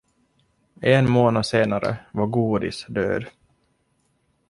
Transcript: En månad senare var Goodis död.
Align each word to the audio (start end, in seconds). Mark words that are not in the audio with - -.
En 0.81 1.09
månad 1.11 1.45
senare 1.45 1.97
var 2.11 2.27
Goodis 2.27 2.85
död. 2.89 3.25